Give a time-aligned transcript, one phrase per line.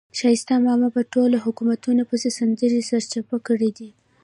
[0.17, 3.89] ښایسته ماما په ټولو حکومتونو پسې سندرې سرچپه کړې دي.